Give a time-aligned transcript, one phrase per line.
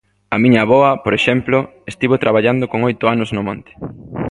[0.35, 1.57] A miña avoa, por exemplo,
[1.91, 3.71] estivo traballando con oito anos no monte.